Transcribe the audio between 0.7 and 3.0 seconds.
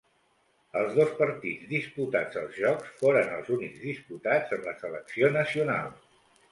Els dos partits disputats als Jocs